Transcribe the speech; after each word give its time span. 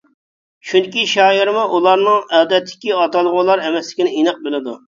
چۈنكى، 0.69 1.03
شائىرمۇ 1.11 1.67
ئۇلارنىڭ 1.75 2.35
ئادەتتىكى 2.39 2.97
ئاتالغۇلار 2.99 3.65
ئەمەسلىكىنى 3.69 4.19
ئېنىق 4.19 4.45
بىلىدۇ. 4.49 4.79